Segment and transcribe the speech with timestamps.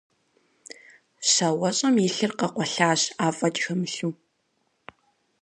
[1.29, 4.13] Щауэщӏэм и лъыр къэкъуэлъащ афӏэкӏ хэмылъу.